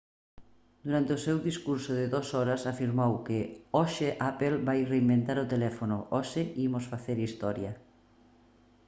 [0.85, 3.39] durante o seu discurso de 2 horas afirmou que
[3.77, 7.71] hoxe apple vai reinventar o teléfono hoxe imos facer historia